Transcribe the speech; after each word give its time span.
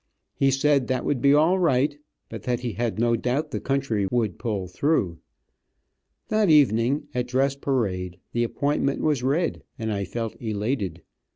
He 0.33 0.49
said 0.49 0.87
that 0.87 1.05
would 1.05 1.21
be 1.21 1.31
all 1.31 1.59
right, 1.59 1.95
that 2.29 2.61
he 2.61 2.71
had 2.73 2.97
no 2.97 3.15
doubt 3.15 3.51
the 3.51 3.59
country 3.59 4.07
would 4.11 4.39
pull 4.39 4.65
through. 4.67 5.19
That 6.29 6.49
evening 6.49 7.07
at 7.13 7.27
dress 7.27 7.55
parade 7.55 8.17
the 8.33 8.43
appointment 8.43 9.01
was 9.01 9.21
read, 9.21 9.61
and 9.77 9.93
I 9.93 10.05
felt 10.05 10.35
elated. 10.41 11.03